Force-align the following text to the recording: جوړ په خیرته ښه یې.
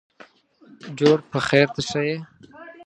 جوړ 0.99 1.17
په 1.31 1.37
خیرته 1.47 1.81
ښه 1.89 2.01
یې. 2.07 2.17